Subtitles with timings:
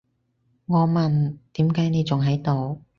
[0.65, 2.81] 我問，點解你仲喺度？